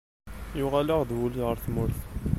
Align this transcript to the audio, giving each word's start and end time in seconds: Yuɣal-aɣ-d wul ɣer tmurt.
Yuɣal-aɣ-d 0.59 1.09
wul 1.17 1.33
ɣer 1.45 1.57
tmurt. 1.65 1.99